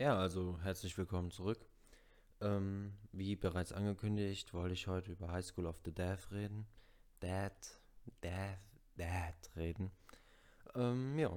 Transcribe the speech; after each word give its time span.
Ja, 0.00 0.16
also 0.18 0.58
herzlich 0.62 0.96
willkommen 0.96 1.30
zurück. 1.30 1.60
Ähm, 2.40 2.94
wie 3.12 3.36
bereits 3.36 3.70
angekündigt, 3.70 4.54
wollte 4.54 4.72
ich 4.72 4.86
heute 4.86 5.12
über 5.12 5.30
High 5.30 5.44
School 5.44 5.66
of 5.66 5.78
the 5.84 5.92
Death 5.92 6.30
reden. 6.30 6.66
Dad, 7.18 7.52
Dad, 8.22 8.56
Dad 8.96 9.34
reden. 9.56 9.90
Ähm, 10.74 11.18
ja, 11.18 11.30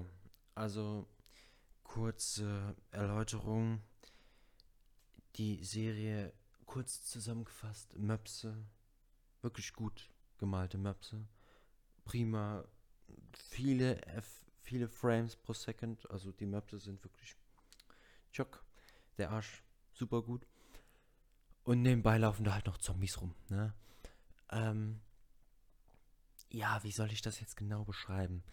also 0.55 1.05
kurze 1.83 2.73
Erläuterung. 2.91 3.81
Die 5.35 5.61
Serie 5.65 6.31
kurz 6.65 7.03
zusammengefasst, 7.03 7.99
Möpse, 7.99 8.55
wirklich 9.41 9.73
gut 9.73 10.09
gemalte 10.37 10.77
Möpse. 10.77 11.27
Prima, 12.05 12.63
viele, 13.33 14.01
F 14.05 14.45
viele 14.61 14.87
Frames 14.87 15.35
pro 15.35 15.51
Second, 15.51 16.09
also 16.09 16.31
die 16.31 16.45
Möpse 16.45 16.79
sind 16.79 17.03
wirklich 17.03 17.35
Chock, 18.33 18.65
der 19.17 19.31
Arsch, 19.31 19.63
super 19.93 20.21
gut. 20.21 20.47
Und 21.63 21.81
nebenbei 21.81 22.17
laufen 22.17 22.43
da 22.43 22.53
halt 22.55 22.65
noch 22.65 22.77
Zombies 22.77 23.21
rum, 23.21 23.33
ne? 23.49 23.73
Ähm, 24.51 24.99
ja, 26.49 26.83
wie 26.83 26.91
soll 26.91 27.11
ich 27.11 27.21
das 27.21 27.39
jetzt 27.39 27.55
genau 27.55 27.85
beschreiben? 27.85 28.43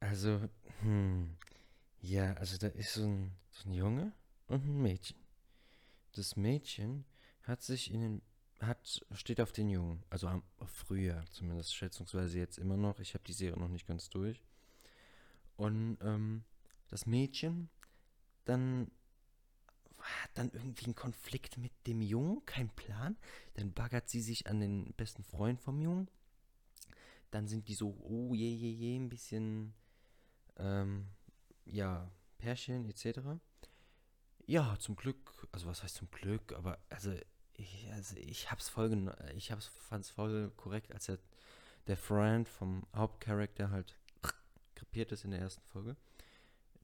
Also, 0.00 0.48
hm, 0.80 1.36
ja, 2.00 2.32
also 2.34 2.56
da 2.56 2.68
ist 2.68 2.94
so 2.94 3.04
ein, 3.04 3.36
so 3.50 3.68
ein 3.68 3.72
Junge 3.72 4.12
und 4.46 4.64
ein 4.64 4.80
Mädchen. 4.80 5.18
Das 6.12 6.36
Mädchen 6.36 7.04
hat 7.42 7.62
sich 7.62 7.92
in 7.92 8.00
den, 8.00 8.22
hat, 8.60 9.04
steht 9.12 9.40
auf 9.40 9.52
den 9.52 9.68
Jungen, 9.68 10.02
also 10.10 10.26
am, 10.26 10.42
früher 10.64 11.24
zumindest, 11.30 11.74
schätzungsweise 11.74 12.38
jetzt 12.38 12.58
immer 12.58 12.76
noch. 12.76 12.98
Ich 12.98 13.14
habe 13.14 13.24
die 13.24 13.32
Serie 13.32 13.58
noch 13.58 13.68
nicht 13.68 13.86
ganz 13.86 14.08
durch. 14.08 14.42
Und 15.56 15.98
ähm, 16.00 16.44
das 16.88 17.06
Mädchen 17.06 17.68
dann 18.44 18.90
hat 20.00 20.30
dann 20.34 20.50
irgendwie 20.52 20.86
ein 20.86 20.94
Konflikt 20.94 21.58
mit 21.58 21.72
dem 21.86 22.00
Jungen, 22.00 22.44
kein 22.46 22.70
Plan. 22.70 23.16
Dann 23.54 23.72
baggert 23.72 24.08
sie 24.08 24.20
sich 24.20 24.46
an 24.46 24.60
den 24.60 24.92
besten 24.94 25.22
Freund 25.24 25.60
vom 25.60 25.80
Jungen. 25.80 26.08
Dann 27.30 27.46
sind 27.46 27.68
die 27.68 27.74
so, 27.74 27.96
oh 28.02 28.34
je, 28.34 28.48
je, 28.48 28.70
je, 28.70 28.96
ein 28.96 29.08
bisschen, 29.08 29.74
ähm, 30.56 31.06
ja, 31.64 32.10
Pärchen 32.38 32.88
etc. 32.88 33.20
Ja, 34.46 34.76
zum 34.78 34.96
Glück, 34.96 35.48
also 35.52 35.66
was 35.66 35.82
heißt 35.82 35.94
zum 35.94 36.10
Glück, 36.10 36.52
aber 36.54 36.78
also 36.88 37.14
ich, 37.54 37.88
also 37.92 38.16
ich 38.16 38.50
hab's 38.50 38.68
voll, 38.68 39.14
ich 39.36 39.52
hab's, 39.52 39.68
fand's 39.78 40.10
voll 40.10 40.50
korrekt, 40.56 40.92
als 40.92 41.08
er, 41.08 41.18
der 41.86 41.96
Friend 41.96 42.48
vom 42.48 42.86
Hauptcharakter 42.94 43.70
halt 43.70 43.96
krepiert 44.74 45.12
ist 45.12 45.24
in 45.24 45.30
der 45.30 45.40
ersten 45.40 45.62
Folge. 45.62 45.96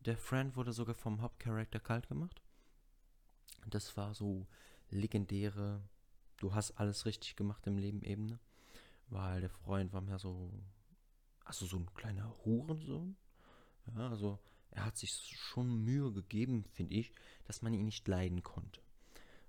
Der 0.06 0.16
Friend 0.16 0.54
wurde 0.54 0.72
sogar 0.72 0.94
vom 0.94 1.20
Hauptcharakter 1.20 1.80
kalt 1.80 2.08
gemacht. 2.08 2.40
Das 3.66 3.96
war 3.96 4.14
so 4.14 4.46
legendäre, 4.88 5.82
du 6.36 6.54
hast 6.54 6.78
alles 6.78 7.06
richtig 7.06 7.34
gemacht 7.34 7.66
im 7.66 7.76
Leben 7.76 8.02
Ebene. 8.02 8.38
Weil 9.08 9.40
der 9.40 9.50
Freund 9.50 9.92
war 9.92 10.00
mehr 10.00 10.20
so, 10.20 10.52
also 11.44 11.66
so 11.66 11.76
ein 11.76 11.92
kleiner 11.94 12.32
Hurensohn. 12.44 13.16
Ja, 13.96 14.08
also 14.08 14.38
er 14.70 14.84
hat 14.84 14.96
sich 14.96 15.10
schon 15.36 15.84
Mühe 15.84 16.12
gegeben, 16.12 16.64
finde 16.72 16.94
ich, 16.94 17.12
dass 17.44 17.62
man 17.62 17.74
ihn 17.74 17.84
nicht 17.84 18.06
leiden 18.06 18.44
konnte. 18.44 18.80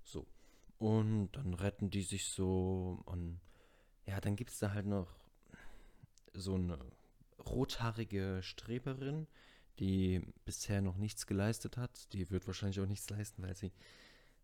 So. 0.03 0.25
Und 0.79 1.31
dann 1.33 1.53
retten 1.53 1.91
die 1.91 2.03
sich 2.03 2.29
so 2.29 3.01
und 3.05 3.39
ja, 4.05 4.19
dann 4.21 4.35
gibt 4.35 4.51
es 4.51 4.59
da 4.59 4.73
halt 4.73 4.85
noch 4.87 5.13
so 6.33 6.55
eine 6.55 6.79
rothaarige 7.39 8.41
Streberin, 8.41 9.27
die 9.79 10.21
bisher 10.45 10.81
noch 10.81 10.97
nichts 10.97 11.27
geleistet 11.27 11.77
hat. 11.77 12.11
Die 12.13 12.29
wird 12.29 12.47
wahrscheinlich 12.47 12.79
auch 12.79 12.87
nichts 12.87 13.09
leisten, 13.09 13.43
weil 13.43 13.55
sie, 13.55 13.71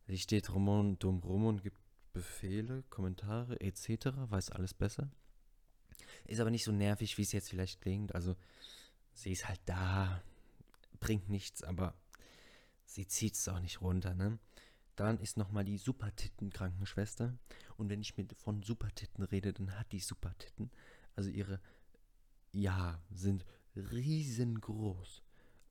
sie 0.08 0.18
steht 0.18 0.54
rum 0.54 0.68
und 0.70 1.04
dumm 1.04 1.20
rum 1.20 1.46
und 1.46 1.64
gibt 1.64 1.78
Befehle, 2.14 2.84
Kommentare 2.90 3.60
etc., 3.60 4.08
weiß 4.16 4.52
alles 4.52 4.74
besser. 4.74 5.10
Ist 6.26 6.40
aber 6.40 6.52
nicht 6.52 6.64
so 6.64 6.72
nervig, 6.72 7.18
wie 7.18 7.24
es 7.24 7.32
jetzt 7.32 7.50
vielleicht 7.50 7.82
klingt. 7.82 8.14
Also 8.14 8.36
sie 9.14 9.32
ist 9.32 9.48
halt 9.48 9.60
da, 9.66 10.22
bringt 11.00 11.30
nichts, 11.30 11.64
aber 11.64 11.96
sie 12.86 13.08
zieht 13.08 13.34
es 13.34 13.48
auch 13.48 13.60
nicht 13.60 13.82
runter, 13.82 14.14
ne? 14.14 14.40
Dann 14.96 15.20
ist 15.20 15.38
nochmal 15.38 15.66
die 15.66 15.80
Supertitten-Krankenschwester. 15.80 17.36
Und 17.78 17.90
wenn 17.90 18.02
ich 18.02 18.16
mit 18.16 18.34
von 18.34 18.62
Supertitten 18.62 19.24
rede, 19.24 19.52
dann 19.52 19.78
hat 19.80 19.92
die 19.92 20.00
Supertitten. 20.00 20.70
Also 21.16 21.32
ihre, 21.32 21.60
ja, 22.52 23.02
sind 23.12 23.44
riesengroß. 23.76 25.24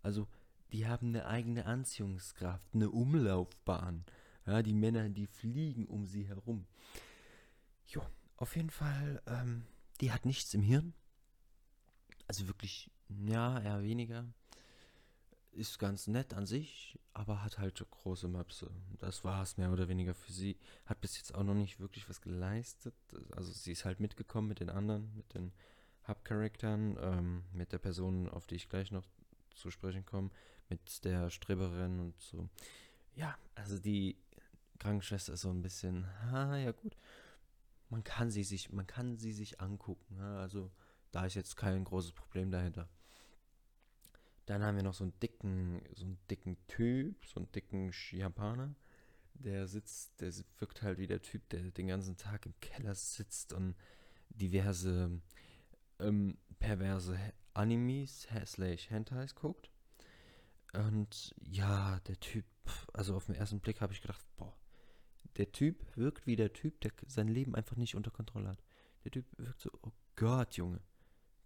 Also 0.02 0.28
die 0.72 0.86
haben 0.86 1.08
eine 1.08 1.26
eigene 1.26 1.66
Anziehungskraft, 1.66 2.74
eine 2.74 2.90
Umlaufbahn. 2.90 4.04
Ja, 4.46 4.62
die 4.62 4.72
Männer, 4.72 5.08
die 5.08 5.26
fliegen 5.26 5.86
um 5.86 6.06
sie 6.06 6.26
herum. 6.26 6.66
Jo, 7.86 8.02
auf 8.36 8.56
jeden 8.56 8.70
Fall, 8.70 9.22
ähm, 9.26 9.64
die 10.00 10.10
hat 10.10 10.24
nichts 10.24 10.52
im 10.54 10.62
Hirn. 10.62 10.94
Also 12.26 12.48
wirklich, 12.48 12.90
ja, 13.08 13.60
eher 13.60 13.82
weniger. 13.82 14.24
Ist 15.52 15.78
ganz 15.78 16.06
nett 16.06 16.32
an 16.32 16.46
sich, 16.46 16.98
aber 17.12 17.44
hat 17.44 17.58
halt 17.58 17.84
große 17.90 18.26
Möpse. 18.26 18.70
Das 18.98 19.22
war 19.22 19.42
es 19.42 19.58
mehr 19.58 19.70
oder 19.70 19.86
weniger 19.86 20.14
für 20.14 20.32
sie. 20.32 20.56
Hat 20.86 21.02
bis 21.02 21.18
jetzt 21.18 21.34
auch 21.34 21.44
noch 21.44 21.54
nicht 21.54 21.78
wirklich 21.78 22.08
was 22.08 22.22
geleistet. 22.22 22.94
Also 23.36 23.52
sie 23.52 23.72
ist 23.72 23.84
halt 23.84 24.00
mitgekommen 24.00 24.48
mit 24.48 24.60
den 24.60 24.70
anderen, 24.70 25.14
mit 25.14 25.34
den 25.34 25.52
Hauptcharakteren, 26.12 26.98
ähm, 27.00 27.44
mit 27.54 27.72
der 27.72 27.78
Person, 27.78 28.28
auf 28.28 28.46
die 28.46 28.56
ich 28.56 28.68
gleich 28.68 28.90
noch 28.90 29.06
zu 29.54 29.70
sprechen 29.70 30.04
kommen, 30.04 30.30
mit 30.68 31.04
der 31.04 31.30
Streberin 31.30 32.00
und 32.00 32.20
so. 32.20 32.48
Ja, 33.14 33.36
also 33.54 33.78
die 33.78 34.16
Krankenschwester 34.78 35.32
ist 35.32 35.40
so 35.40 35.50
ein 35.50 35.62
bisschen, 35.62 36.06
ha, 36.30 36.56
ja 36.58 36.72
gut. 36.72 36.96
Man 37.88 38.04
kann 38.04 38.30
sie 38.30 38.44
sich, 38.44 38.70
man 38.72 38.86
kann 38.86 39.16
sie 39.16 39.32
sich 39.32 39.60
angucken. 39.60 40.16
Ja, 40.18 40.40
also 40.40 40.70
da 41.12 41.24
ist 41.24 41.34
jetzt 41.34 41.56
kein 41.56 41.84
großes 41.84 42.12
Problem 42.12 42.50
dahinter. 42.50 42.88
Dann 44.44 44.62
haben 44.62 44.76
wir 44.76 44.82
noch 44.82 44.94
so 44.94 45.04
einen 45.04 45.18
dicken, 45.20 45.80
so 45.94 46.04
einen 46.04 46.18
dicken 46.30 46.58
Typ, 46.66 47.24
so 47.24 47.40
einen 47.40 47.52
dicken 47.52 47.90
Japaner. 48.10 48.74
Der 49.34 49.66
sitzt, 49.66 50.20
der 50.20 50.32
wirkt 50.58 50.82
halt 50.82 50.98
wie 50.98 51.06
der 51.06 51.22
Typ, 51.22 51.48
der 51.48 51.62
den 51.62 51.86
ganzen 51.86 52.18
Tag 52.18 52.44
im 52.44 52.54
Keller 52.60 52.94
sitzt 52.94 53.54
und 53.54 53.76
diverse 54.28 55.22
ähm, 56.02 56.38
perverse 56.58 57.18
Animes 57.54 58.26
slash 58.46 58.90
Hentais 58.90 59.34
guckt. 59.34 59.70
Und 60.72 61.34
ja, 61.38 62.00
der 62.00 62.18
Typ, 62.20 62.46
also 62.94 63.14
auf 63.14 63.26
den 63.26 63.34
ersten 63.34 63.60
Blick 63.60 63.80
habe 63.80 63.92
ich 63.92 64.00
gedacht, 64.00 64.24
boah, 64.36 64.56
der 65.36 65.52
Typ 65.52 65.84
wirkt 65.96 66.26
wie 66.26 66.36
der 66.36 66.52
Typ, 66.52 66.80
der 66.80 66.92
sein 67.06 67.28
Leben 67.28 67.54
einfach 67.54 67.76
nicht 67.76 67.94
unter 67.94 68.10
Kontrolle 68.10 68.48
hat. 68.48 68.62
Der 69.04 69.10
Typ 69.10 69.26
wirkt 69.38 69.60
so, 69.60 69.70
oh 69.82 69.92
Gott, 70.16 70.56
Junge, 70.56 70.80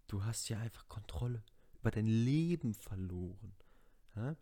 du 0.07 0.23
hast 0.23 0.49
ja 0.49 0.59
einfach 0.59 0.87
Kontrolle 0.87 1.43
über 1.79 1.91
dein 1.91 2.07
Leben 2.07 2.73
verloren. 2.73 3.55
Ja? 4.15 4.35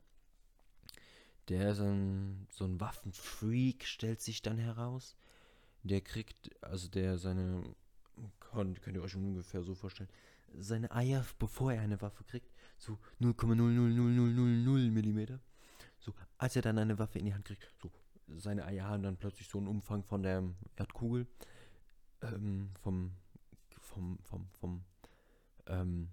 Der 1.49 1.71
ist 1.71 1.79
ein, 1.79 2.47
so 2.49 2.65
ein 2.65 2.79
Waffenfreak, 2.79 3.85
stellt 3.85 4.21
sich 4.21 4.41
dann 4.41 4.57
heraus. 4.57 5.15
Der 5.83 6.01
kriegt, 6.01 6.51
also 6.63 6.87
der 6.87 7.19
seine, 7.19 7.75
könnt, 8.39 8.81
könnt 8.81 8.97
ihr 8.97 9.03
euch 9.03 9.15
ungefähr 9.15 9.63
so 9.63 9.75
vorstellen, 9.75 10.09
seine 10.53 10.91
Eier, 10.91 11.25
bevor 11.39 11.73
er 11.73 11.81
eine 11.81 12.01
Waffe 12.01 12.23
kriegt, 12.23 12.53
so 12.77 12.97
0,00000 13.21 14.91
Millimeter. 14.91 15.39
So, 15.99 16.13
als 16.37 16.55
er 16.55 16.61
dann 16.61 16.77
eine 16.77 16.99
Waffe 16.99 17.19
in 17.19 17.25
die 17.25 17.33
Hand 17.33 17.45
kriegt, 17.45 17.67
so, 17.81 17.91
seine 18.27 18.65
Eier 18.65 18.85
haben 18.87 19.03
dann 19.03 19.17
plötzlich 19.17 19.47
so 19.47 19.57
einen 19.57 19.67
Umfang 19.67 20.03
von 20.03 20.23
der 20.23 20.43
Erdkugel, 20.75 21.27
ähm, 22.21 22.71
vom, 22.81 23.11
vom, 23.79 24.19
vom, 24.23 24.49
vom, 24.59 24.83
ähm, 25.67 26.09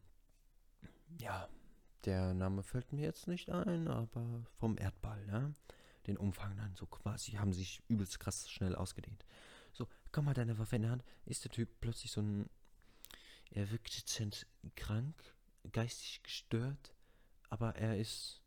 ja, 1.20 1.48
der 2.04 2.34
Name 2.34 2.62
fällt 2.62 2.92
mir 2.92 3.02
jetzt 3.02 3.28
nicht 3.28 3.50
ein, 3.50 3.88
aber 3.88 4.44
vom 4.58 4.76
Erdball, 4.78 5.24
ja. 5.28 5.52
Den 6.06 6.16
Umfang 6.16 6.56
dann 6.56 6.74
so 6.74 6.86
quasi, 6.86 7.32
haben 7.32 7.52
sich 7.52 7.80
übelst 7.86 8.18
krass 8.18 8.50
schnell 8.50 8.74
ausgedehnt. 8.74 9.24
Komm 10.12 10.26
mal 10.26 10.34
deine 10.34 10.58
Waffe 10.58 10.76
in 10.76 10.82
der 10.82 10.90
Hand, 10.92 11.04
ist 11.24 11.44
der 11.44 11.50
Typ 11.50 11.68
plötzlich 11.80 12.12
so 12.12 12.20
ein 12.20 12.48
er 13.54 13.70
wirkt 13.70 13.94
dezent 13.96 14.46
krank, 14.76 15.14
geistig 15.72 16.22
gestört, 16.22 16.94
aber 17.50 17.76
er 17.76 17.98
ist 17.98 18.40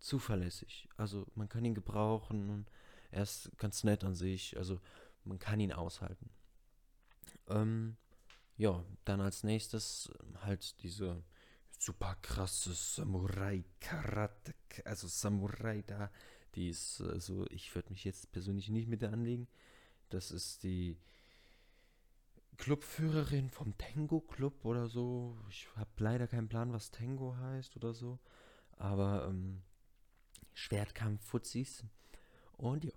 zuverlässig. 0.00 0.88
Also 0.96 1.26
man 1.34 1.48
kann 1.50 1.64
ihn 1.64 1.74
gebrauchen 1.74 2.48
und 2.48 2.70
er 3.10 3.24
ist 3.24 3.50
ganz 3.58 3.84
nett 3.84 4.04
an 4.04 4.14
sich. 4.14 4.56
Also 4.56 4.80
man 5.24 5.38
kann 5.38 5.60
ihn 5.60 5.72
aushalten. 5.72 6.30
Ähm, 7.48 7.96
ja, 8.56 8.84
dann 9.04 9.20
als 9.20 9.44
nächstes 9.44 10.10
halt 10.40 10.82
diese 10.82 11.22
super 11.78 12.16
krasse 12.22 12.72
Samurai-Karate, 12.72 14.54
also 14.84 15.08
Samurai 15.08 15.82
da, 15.82 16.10
die 16.54 16.68
ist, 16.68 17.02
also 17.02 17.46
ich 17.50 17.74
würde 17.74 17.90
mich 17.90 18.04
jetzt 18.04 18.32
persönlich 18.32 18.70
nicht 18.70 18.88
mit 18.88 19.02
der 19.02 19.12
anlegen. 19.12 19.46
Das 20.12 20.30
ist 20.30 20.62
die 20.62 20.98
Clubführerin 22.58 23.48
vom 23.48 23.76
Tango 23.78 24.20
Club 24.20 24.64
oder 24.64 24.86
so. 24.86 25.38
Ich 25.48 25.66
habe 25.74 25.90
leider 25.98 26.26
keinen 26.26 26.48
Plan, 26.48 26.72
was 26.72 26.90
Tango 26.90 27.34
heißt 27.36 27.76
oder 27.76 27.94
so. 27.94 28.18
Aber 28.76 29.26
ähm, 29.28 29.62
Schwertkampf-Fuzis. 30.52 31.84
Und 32.58 32.84
ja, 32.84 32.92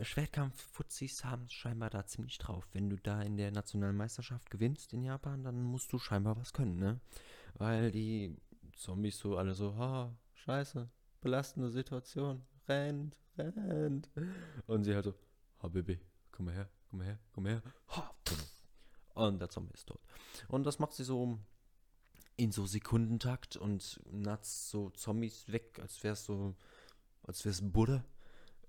Schwertkampf-Fuzis 0.00 1.24
haben 1.24 1.44
es 1.44 1.52
scheinbar 1.52 1.90
da 1.90 2.06
ziemlich 2.06 2.38
drauf. 2.38 2.66
Wenn 2.72 2.88
du 2.88 2.96
da 2.96 3.20
in 3.20 3.36
der 3.36 3.50
nationalen 3.50 3.96
Meisterschaft 3.96 4.50
gewinnst 4.50 4.94
in 4.94 5.04
Japan, 5.04 5.44
dann 5.44 5.62
musst 5.62 5.92
du 5.92 5.98
scheinbar 5.98 6.38
was 6.38 6.54
können, 6.54 6.78
ne? 6.78 7.00
Weil 7.54 7.90
die 7.90 8.34
Zombies 8.74 9.18
so 9.18 9.36
alle 9.36 9.54
so, 9.54 9.76
ha, 9.76 10.16
scheiße, 10.32 10.88
belastende 11.20 11.70
Situation, 11.70 12.42
rennt, 12.66 13.18
rennt. 13.36 14.08
Und 14.66 14.84
sie 14.84 14.94
halt 14.94 15.04
so, 15.04 15.14
ha, 15.62 15.68
Baby, 15.68 16.00
komm 16.32 16.46
mal 16.46 16.54
her, 16.54 16.68
komm 16.90 16.98
mal 16.98 17.06
her, 17.06 17.18
komm 17.32 17.44
mal 17.44 17.52
her. 17.52 17.62
Ha, 17.96 18.14
und 19.14 19.38
der 19.38 19.48
Zombie 19.48 19.74
ist 19.74 19.86
tot. 19.86 20.00
Und 20.48 20.64
das 20.64 20.78
macht 20.78 20.94
sie 20.94 21.04
so 21.04 21.38
in 22.36 22.50
so 22.50 22.66
Sekundentakt 22.66 23.56
und 23.56 24.00
natzt 24.10 24.70
so 24.70 24.90
Zombies 24.90 25.52
weg, 25.52 25.78
als 25.80 26.02
wäre 26.02 26.14
es 26.14 26.24
so, 26.24 26.56
als 27.22 27.44
wäre 27.44 27.52
es 27.52 27.60
Buddha. 27.72 28.04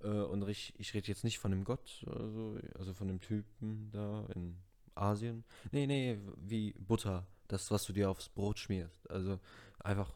Äh, 0.01 0.07
und 0.07 0.47
ich, 0.49 0.77
ich 0.77 0.93
rede 0.93 1.07
jetzt 1.07 1.23
nicht 1.23 1.39
von 1.39 1.51
dem 1.51 1.63
Gott, 1.63 2.05
also, 2.07 2.59
also 2.77 2.93
von 2.93 3.07
dem 3.07 3.21
Typen 3.21 3.89
da 3.91 4.25
in 4.35 4.57
Asien. 4.95 5.43
Nee, 5.71 5.87
nee, 5.87 6.19
wie 6.37 6.73
Butter, 6.73 7.25
das, 7.47 7.71
was 7.71 7.85
du 7.85 7.93
dir 7.93 8.11
aufs 8.11 8.29
Brot 8.29 8.59
schmierst. 8.59 9.09
Also 9.09 9.39
einfach 9.79 10.13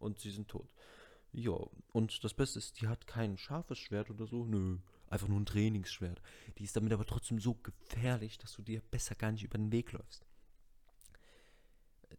und 0.00 0.18
sie 0.18 0.30
sind 0.30 0.48
tot. 0.48 0.68
Ja, 1.32 1.56
und 1.92 2.24
das 2.24 2.34
Beste 2.34 2.58
ist, 2.58 2.80
die 2.80 2.88
hat 2.88 3.06
kein 3.06 3.36
scharfes 3.36 3.78
Schwert 3.78 4.10
oder 4.10 4.26
so. 4.26 4.44
Nö, 4.44 4.78
einfach 5.08 5.28
nur 5.28 5.38
ein 5.40 5.46
Trainingsschwert. 5.46 6.20
Die 6.58 6.64
ist 6.64 6.76
damit 6.76 6.92
aber 6.92 7.04
trotzdem 7.04 7.40
so 7.40 7.54
gefährlich, 7.54 8.38
dass 8.38 8.54
du 8.54 8.62
dir 8.62 8.80
besser 8.90 9.14
gar 9.14 9.32
nicht 9.32 9.44
über 9.44 9.58
den 9.58 9.72
Weg 9.72 9.92
läufst. 9.92 10.26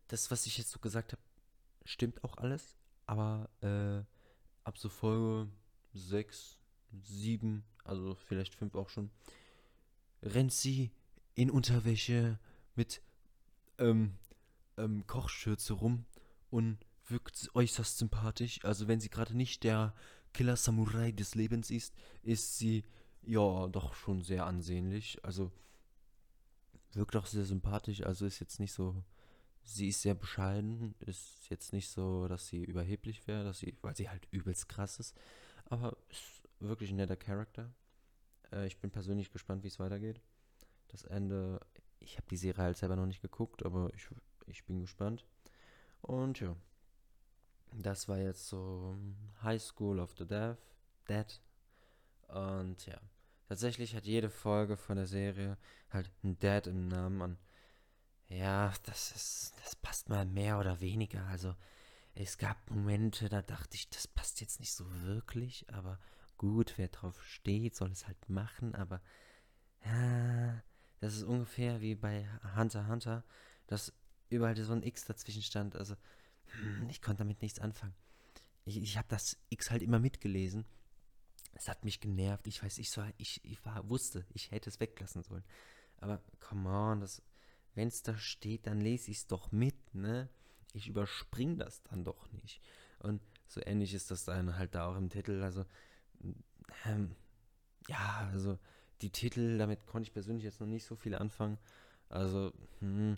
Das, 0.07 0.31
was 0.31 0.45
ich 0.45 0.57
jetzt 0.57 0.71
so 0.71 0.79
gesagt 0.79 1.13
habe, 1.13 1.21
stimmt 1.85 2.23
auch 2.23 2.37
alles, 2.37 2.77
aber 3.05 3.49
äh, 3.61 4.03
ab 4.63 4.77
so 4.77 4.89
Folge 4.89 5.49
6, 5.93 6.57
7, 7.03 7.63
also 7.83 8.15
vielleicht 8.15 8.55
5 8.55 8.75
auch 8.75 8.89
schon, 8.89 9.09
rennt 10.21 10.53
sie 10.53 10.91
in 11.35 11.49
Unterwäsche 11.49 12.39
mit 12.75 13.01
ähm, 13.77 14.13
ähm, 14.77 15.05
Kochschürze 15.07 15.73
rum 15.73 16.05
und 16.49 16.77
wirkt 17.11 17.49
äußerst 17.53 17.97
sympathisch. 17.97 18.63
Also 18.63 18.87
wenn 18.87 18.99
sie 18.99 19.09
gerade 19.09 19.35
nicht 19.35 19.63
der 19.63 19.93
Killer 20.33 20.55
Samurai 20.55 21.11
des 21.11 21.35
Lebens 21.35 21.71
ist, 21.71 21.93
ist 22.21 22.57
sie 22.57 22.83
ja 23.23 23.67
doch 23.67 23.93
schon 23.93 24.21
sehr 24.21 24.45
ansehnlich. 24.45 25.23
Also 25.23 25.51
wirkt 26.93 27.15
auch 27.15 27.25
sehr 27.25 27.45
sympathisch. 27.45 28.03
Also 28.03 28.25
ist 28.25 28.39
jetzt 28.39 28.59
nicht 28.59 28.73
so. 28.73 29.03
Sie 29.63 29.89
ist 29.89 30.01
sehr 30.01 30.15
bescheiden. 30.15 30.95
Ist 30.99 31.49
jetzt 31.49 31.73
nicht 31.73 31.89
so, 31.89 32.27
dass 32.27 32.47
sie 32.47 32.63
überheblich 32.63 33.27
wäre, 33.27 33.43
dass 33.43 33.59
sie, 33.59 33.77
weil 33.81 33.95
sie 33.95 34.09
halt 34.09 34.27
übelst 34.31 34.69
krass 34.69 34.99
ist. 34.99 35.15
Aber 35.65 35.97
ist 36.09 36.41
wirklich 36.59 36.91
ein 36.91 36.95
netter 36.95 37.17
Charakter. 37.17 37.71
Äh, 38.51 38.67
ich 38.67 38.79
bin 38.79 38.91
persönlich 38.91 39.31
gespannt, 39.31 39.63
wie 39.63 39.67
es 39.67 39.79
weitergeht. 39.79 40.21
Das 40.89 41.03
Ende. 41.03 41.59
Ich 41.99 42.17
habe 42.17 42.27
die 42.29 42.37
Serie 42.37 42.63
halt 42.63 42.77
selber 42.77 42.95
noch 42.95 43.05
nicht 43.05 43.21
geguckt, 43.21 43.65
aber 43.65 43.91
ich, 43.93 44.07
ich 44.47 44.63
bin 44.65 44.79
gespannt. 44.79 45.25
Und 46.01 46.39
ja. 46.39 46.55
Das 47.71 48.07
war 48.07 48.17
jetzt 48.17 48.47
so 48.47 48.97
High 49.43 49.61
School 49.61 49.99
of 49.99 50.15
the 50.17 50.25
Deaf, 50.25 50.57
Dead. 51.07 51.39
Und 52.27 52.85
ja, 52.85 52.99
tatsächlich 53.47 53.95
hat 53.95 54.05
jede 54.05 54.29
Folge 54.29 54.77
von 54.77 54.97
der 54.97 55.07
Serie 55.07 55.57
halt 55.89 56.11
ein 56.23 56.37
Dead 56.39 56.67
im 56.67 56.87
Namen 56.87 57.21
an. 57.21 57.37
Ja, 58.27 58.73
das 58.83 59.11
ist, 59.11 59.53
das 59.63 59.75
passt 59.75 60.09
mal 60.09 60.25
mehr 60.25 60.59
oder 60.59 60.81
weniger. 60.81 61.25
Also, 61.27 61.55
es 62.13 62.37
gab 62.37 62.69
Momente, 62.69 63.29
da 63.29 63.41
dachte 63.41 63.75
ich, 63.75 63.89
das 63.89 64.07
passt 64.07 64.41
jetzt 64.41 64.59
nicht 64.59 64.73
so 64.73 64.85
wirklich, 65.03 65.65
aber 65.73 65.99
gut, 66.37 66.73
wer 66.77 66.89
drauf 66.89 67.23
steht, 67.23 67.75
soll 67.75 67.91
es 67.91 68.07
halt 68.07 68.29
machen, 68.29 68.75
aber 68.75 69.01
ja, 69.85 70.61
das 70.99 71.15
ist 71.15 71.23
ungefähr 71.23 71.81
wie 71.81 71.95
bei 71.95 72.27
Hunter 72.55 72.87
Hunter, 72.87 73.23
dass 73.67 73.93
überall 74.29 74.55
so 74.57 74.73
ein 74.73 74.83
X 74.83 75.05
dazwischen 75.05 75.41
stand. 75.41 75.75
Also, 75.75 75.95
ich 76.89 77.01
konnte 77.01 77.19
damit 77.19 77.41
nichts 77.41 77.59
anfangen. 77.59 77.95
Ich, 78.65 78.77
ich 78.77 78.97
habe 78.97 79.07
das 79.09 79.37
X 79.49 79.71
halt 79.71 79.81
immer 79.81 79.99
mitgelesen. 79.99 80.65
Es 81.53 81.67
hat 81.67 81.83
mich 81.83 81.99
genervt. 81.99 82.47
Ich 82.47 82.63
weiß, 82.63 82.77
ich, 82.77 82.89
so, 82.91 83.03
ich, 83.17 83.43
ich 83.43 83.63
war, 83.65 83.89
wusste, 83.89 84.25
ich 84.33 84.51
hätte 84.51 84.69
es 84.69 84.79
weglassen 84.79 85.23
sollen. 85.23 85.43
Aber 85.97 86.21
come 86.39 86.69
on, 86.69 87.05
wenn 87.75 87.87
es 87.87 88.03
da 88.03 88.17
steht, 88.17 88.67
dann 88.67 88.81
lese 88.81 89.11
ich 89.11 89.17
es 89.17 89.27
doch 89.27 89.51
mit, 89.51 89.95
ne? 89.95 90.29
Ich 90.73 90.87
überspringe 90.87 91.57
das 91.57 91.81
dann 91.83 92.03
doch 92.03 92.31
nicht. 92.31 92.61
Und 92.99 93.21
so 93.47 93.61
ähnlich 93.65 93.93
ist 93.93 94.11
das 94.11 94.25
dann 94.25 94.57
halt 94.57 94.75
da 94.75 94.87
auch 94.87 94.95
im 94.95 95.09
Titel. 95.09 95.41
Also, 95.41 95.65
ähm, 96.85 97.15
ja, 97.87 98.29
also 98.31 98.59
die 99.01 99.09
Titel, 99.09 99.57
damit 99.57 99.85
konnte 99.87 100.07
ich 100.07 100.13
persönlich 100.13 100.43
jetzt 100.43 100.59
noch 100.59 100.67
nicht 100.67 100.85
so 100.85 100.95
viel 100.95 101.15
anfangen. 101.15 101.57
Also, 102.09 102.51
hm, 102.79 103.17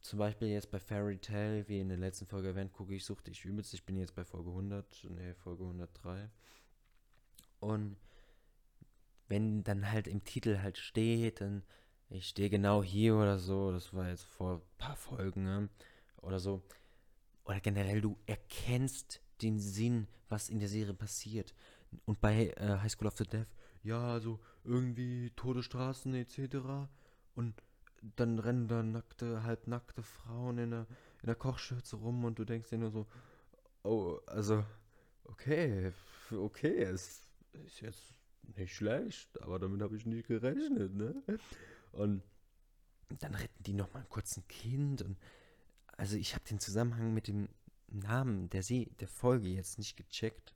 zum 0.00 0.18
Beispiel 0.18 0.48
jetzt 0.48 0.70
bei 0.70 0.78
Fairy 0.78 1.18
Tale, 1.18 1.68
wie 1.68 1.80
in 1.80 1.88
der 1.88 1.98
letzten 1.98 2.26
Folge 2.26 2.48
erwähnt, 2.48 2.72
gucke 2.72 2.94
ich, 2.94 3.04
suchte 3.04 3.30
ich 3.30 3.44
übelst. 3.44 3.74
Ich 3.74 3.84
bin 3.84 3.96
jetzt 3.96 4.14
bei 4.14 4.24
Folge 4.24 4.50
100, 4.50 5.04
ne, 5.10 5.34
Folge 5.34 5.64
103. 5.64 6.30
Und 7.60 7.96
wenn 9.28 9.64
dann 9.64 9.90
halt 9.90 10.06
im 10.06 10.24
Titel 10.24 10.58
halt 10.58 10.78
steht, 10.78 11.40
dann 11.40 11.62
ich 12.10 12.28
stehe 12.28 12.48
genau 12.48 12.82
hier 12.82 13.16
oder 13.16 13.38
so, 13.38 13.70
das 13.70 13.92
war 13.92 14.08
jetzt 14.08 14.24
vor 14.24 14.54
ein 14.54 14.62
paar 14.78 14.96
Folgen, 14.96 15.44
ne? 15.44 15.68
oder 16.22 16.38
so. 16.38 16.62
Oder 17.44 17.60
generell, 17.60 18.00
du 18.00 18.16
erkennst 18.26 19.20
den 19.42 19.58
Sinn, 19.58 20.08
was 20.28 20.48
in 20.48 20.58
der 20.58 20.68
Serie 20.68 20.94
passiert. 20.94 21.54
Und 22.04 22.20
bei 22.20 22.48
äh, 22.56 22.78
High 22.78 22.90
School 22.90 23.08
of 23.08 23.16
the 23.16 23.24
Deaf, 23.24 23.46
ja, 23.82 24.12
also 24.12 24.38
irgendwie 24.64 25.30
Todesstraßen 25.36 26.14
etc. 26.14 26.88
Und 27.34 27.54
dann 28.16 28.38
rennen 28.38 28.68
da 28.68 28.82
nackte, 28.82 29.42
halbnackte 29.42 30.02
Frauen 30.02 30.58
in 30.58 30.70
der, 30.70 30.86
in 31.22 31.26
der 31.26 31.34
Kochschürze 31.34 31.96
rum 31.96 32.24
und 32.24 32.38
du 32.38 32.44
denkst 32.44 32.70
dir 32.70 32.78
nur 32.78 32.90
so, 32.90 33.06
oh, 33.82 34.18
also, 34.26 34.64
okay, 35.24 35.92
okay, 36.32 36.82
es 36.82 37.22
ist 37.52 37.80
jetzt 37.80 38.14
nicht 38.56 38.74
schlecht, 38.74 39.40
aber 39.42 39.58
damit 39.58 39.82
habe 39.82 39.96
ich 39.96 40.06
nicht 40.06 40.28
gerechnet, 40.28 40.94
ne? 40.94 41.22
Und 41.92 42.22
dann 43.20 43.34
retten 43.34 43.62
die 43.62 43.72
nochmal 43.72 44.04
kurz 44.08 44.36
ein 44.36 44.46
Kind 44.48 45.02
und 45.02 45.16
also 45.96 46.16
ich 46.16 46.34
habe 46.34 46.44
den 46.44 46.60
Zusammenhang 46.60 47.12
mit 47.12 47.26
dem 47.26 47.48
Namen 47.88 48.50
der 48.50 48.62
See, 48.62 48.90
der 49.00 49.08
Folge 49.08 49.48
jetzt 49.48 49.78
nicht 49.78 49.96
gecheckt. 49.96 50.54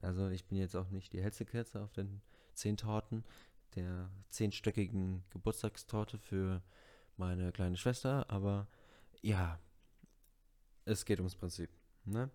Also 0.00 0.28
ich 0.28 0.46
bin 0.46 0.58
jetzt 0.58 0.74
auch 0.74 0.90
nicht 0.90 1.12
die 1.12 1.22
hellste 1.22 1.44
Kerze 1.44 1.80
auf 1.80 1.92
den 1.92 2.22
zehn 2.54 2.76
Torten 2.76 3.24
der 3.74 4.10
zehnstöckigen 4.30 5.24
Geburtstagstorte 5.30 6.18
für 6.18 6.62
meine 7.16 7.52
kleine 7.52 7.76
Schwester, 7.76 8.28
aber 8.30 8.68
ja, 9.20 9.58
es 10.84 11.04
geht 11.04 11.18
ums 11.18 11.36
Prinzip. 11.36 11.70
Ne? 12.04 12.30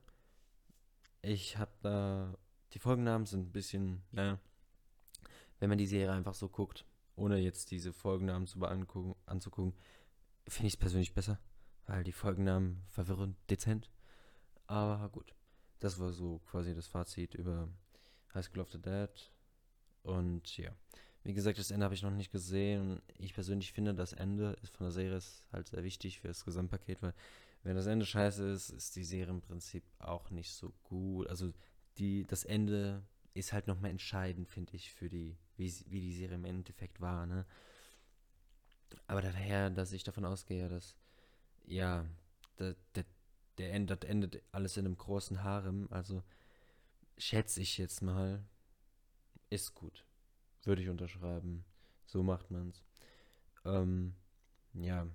Ich 1.22 1.58
habe 1.58 1.72
da, 1.82 2.38
die 2.74 2.80
Folgennamen 2.80 3.26
sind 3.26 3.48
ein 3.48 3.52
bisschen, 3.52 4.04
naja, 4.12 4.40
wenn 5.60 5.70
man 5.70 5.78
die 5.78 5.88
Serie 5.88 6.12
einfach 6.12 6.36
so 6.36 6.50
guckt, 6.50 6.86
ohne 7.16 7.38
jetzt 7.38 7.72
diese 7.72 7.92
Folgennamen 7.94 8.48
zu 8.48 8.64
anzugucken, 8.64 9.74
finde 10.48 10.68
ich 10.68 10.74
es 10.74 10.80
persönlich 10.80 11.14
besser, 11.14 11.40
weil 11.88 12.04
die 12.04 12.12
Folgennamen 12.12 12.84
verwirren 12.90 13.36
dezent. 13.50 13.90
Aber 14.68 15.10
gut, 15.10 15.34
das 15.80 16.00
war 16.00 16.12
so 16.12 16.40
quasi 16.40 16.76
das 16.76 16.88
Fazit 16.88 17.34
über 17.34 17.70
High 18.34 18.46
School 18.46 18.62
of 18.62 18.72
the 18.72 18.82
Dead. 18.82 19.32
Und 20.04 20.58
ja, 20.58 20.72
wie 21.28 21.34
gesagt, 21.34 21.60
das 21.60 21.72
Ende 21.72 21.84
habe 21.84 21.94
ich 21.94 22.04
noch 22.04 22.12
nicht 22.12 22.32
gesehen. 22.32 23.02
Ich 23.18 23.34
persönlich 23.34 23.74
finde, 23.74 23.94
das 23.94 24.14
Ende 24.14 24.58
von 24.72 24.86
der 24.86 24.92
Serie 24.92 25.18
ist 25.18 25.44
halt 25.52 25.68
sehr 25.68 25.84
wichtig 25.84 26.22
für 26.22 26.30
das 26.30 26.46
Gesamtpaket, 26.46 27.02
weil 27.02 27.14
wenn 27.64 27.76
das 27.76 27.86
Ende 27.86 28.06
scheiße 28.06 28.50
ist, 28.50 28.70
ist 28.70 28.96
die 28.96 29.04
Serie 29.04 29.34
im 29.34 29.42
Prinzip 29.42 29.84
auch 30.00 30.30
nicht 30.30 30.54
so 30.54 30.72
gut. 30.84 31.28
Also 31.28 31.52
die, 31.98 32.26
das 32.26 32.46
Ende 32.46 33.04
ist 33.34 33.52
halt 33.52 33.68
nochmal 33.68 33.92
entscheidend, 33.92 34.48
finde 34.48 34.78
ich, 34.78 34.94
für 34.94 35.10
die, 35.10 35.36
wie, 35.58 35.70
wie 35.88 36.00
die 36.00 36.16
Serie 36.16 36.36
im 36.36 36.46
Endeffekt 36.46 37.02
war, 37.02 37.26
ne? 37.26 37.46
Aber 39.06 39.22
daher, 39.22 39.70
dass 39.70 39.92
ich 39.92 40.06
davon 40.06 40.24
ausgehe, 40.24 40.70
dass, 40.70 40.96
ja, 41.66 42.06
der, 42.58 42.78
der, 42.96 43.04
der 43.58 43.74
endet, 43.74 44.06
endet 44.06 44.42
alles 44.54 44.78
in 44.78 44.86
einem 44.86 44.98
großen 44.98 45.44
Harem, 45.44 45.90
also 45.92 46.24
schätze 47.18 47.60
ich 47.60 47.78
jetzt 47.78 48.02
mal, 48.02 48.46
ist 49.50 49.76
gut. 49.76 50.07
Würde 50.68 50.82
ich 50.82 50.90
unterschreiben. 50.90 51.64
So 52.06 52.24
macht 52.24 52.52
man's. 52.52 52.84
Ähm, 53.64 54.16
ja. 54.74 55.08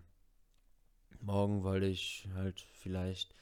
Morgen 1.20 1.62
wollte 1.62 1.84
ich 1.84 2.26
halt 2.32 2.62
vielleicht 2.72 3.34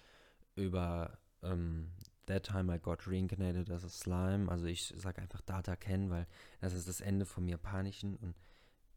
über 0.57 1.17
ähm, 1.45 1.93
That 2.27 2.47
Time 2.47 2.75
I 2.75 2.81
Got 2.81 3.07
Reincarnated 3.07 3.71
as 3.71 3.85
a 3.85 3.89
Slime, 3.89 4.51
also 4.51 4.67
ich 4.67 4.93
sag 4.99 5.21
einfach 5.21 5.41
Data 5.43 5.77
kennen, 5.77 6.11
weil 6.11 6.27
das 6.61 6.75
ist 6.75 6.89
das 6.89 7.01
Ende 7.01 7.27
vom 7.27 7.47
Japanischen 7.47 8.17
und 8.17 8.35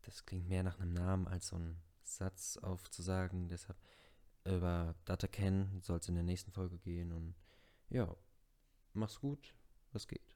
das 0.02 0.26
klingt 0.26 0.50
mehr 0.50 0.64
nach 0.64 0.80
einem 0.80 0.94
Namen 0.94 1.28
als 1.28 1.50
so 1.50 1.58
ein 1.58 1.78
Satz 2.02 2.58
aufzusagen. 2.58 3.48
Deshalb 3.48 3.78
über 4.44 4.96
Data 5.06 5.28
kennen 5.28 5.82
soll 5.84 6.00
es 6.00 6.10
in 6.10 6.16
der 6.16 6.24
nächsten 6.24 6.52
Folge 6.52 6.80
gehen 6.80 7.12
und 7.12 7.36
Ja, 7.92 8.16
mach's 8.94 9.20
gut, 9.20 9.54
was 9.92 10.08
geht. 10.08 10.36